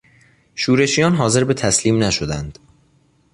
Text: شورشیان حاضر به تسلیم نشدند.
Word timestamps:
شورشیان 0.55 1.15
حاضر 1.15 1.43
به 1.43 1.53
تسلیم 1.53 2.03
نشدند. 2.03 2.59